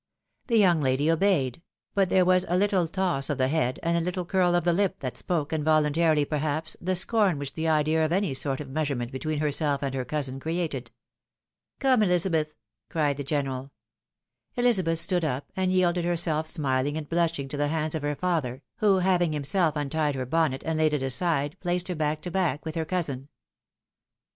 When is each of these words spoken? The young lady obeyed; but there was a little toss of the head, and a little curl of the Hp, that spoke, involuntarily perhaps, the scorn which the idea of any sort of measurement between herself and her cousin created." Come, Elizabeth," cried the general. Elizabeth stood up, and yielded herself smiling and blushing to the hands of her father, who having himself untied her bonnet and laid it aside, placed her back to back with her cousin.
The 0.47 0.57
young 0.57 0.81
lady 0.81 1.11
obeyed; 1.11 1.61
but 1.93 2.09
there 2.09 2.25
was 2.25 2.43
a 2.49 2.57
little 2.57 2.87
toss 2.87 3.29
of 3.29 3.37
the 3.37 3.49
head, 3.49 3.79
and 3.83 3.95
a 3.95 4.01
little 4.01 4.25
curl 4.25 4.55
of 4.55 4.63
the 4.63 4.73
Hp, 4.73 4.93
that 5.01 5.15
spoke, 5.15 5.53
involuntarily 5.53 6.25
perhaps, 6.25 6.75
the 6.81 6.95
scorn 6.95 7.37
which 7.37 7.53
the 7.53 7.67
idea 7.67 8.03
of 8.03 8.11
any 8.11 8.33
sort 8.33 8.59
of 8.59 8.67
measurement 8.67 9.11
between 9.11 9.37
herself 9.37 9.83
and 9.83 9.93
her 9.93 10.03
cousin 10.03 10.39
created." 10.39 10.89
Come, 11.79 12.01
Elizabeth," 12.01 12.55
cried 12.89 13.17
the 13.17 13.23
general. 13.23 13.73
Elizabeth 14.55 14.97
stood 14.97 15.23
up, 15.23 15.51
and 15.55 15.71
yielded 15.71 16.03
herself 16.03 16.47
smiling 16.47 16.97
and 16.97 17.07
blushing 17.07 17.47
to 17.49 17.57
the 17.57 17.67
hands 17.67 17.93
of 17.93 18.01
her 18.01 18.15
father, 18.15 18.63
who 18.77 18.97
having 18.97 19.33
himself 19.33 19.75
untied 19.75 20.15
her 20.15 20.25
bonnet 20.25 20.63
and 20.65 20.79
laid 20.79 20.95
it 20.95 21.03
aside, 21.03 21.55
placed 21.59 21.89
her 21.89 21.95
back 21.95 22.21
to 22.21 22.31
back 22.31 22.65
with 22.65 22.73
her 22.73 22.85
cousin. 22.85 23.29